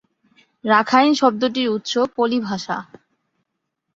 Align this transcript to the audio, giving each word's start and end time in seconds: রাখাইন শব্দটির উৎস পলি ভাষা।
রাখাইন 0.63 1.11
শব্দটির 1.13 1.67
উৎস 1.69 1.93
পলি 2.15 2.39
ভাষা। 2.39 2.77